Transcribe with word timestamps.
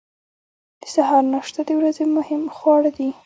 د 0.81 0.83
سهار 0.93 1.23
ناشته 1.33 1.61
د 1.65 1.69
ورځې 1.79 2.05
مهم 2.17 2.41
خواړه 2.55 2.91
دي. 2.97 3.09